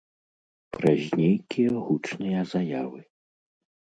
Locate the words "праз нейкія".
0.77-1.69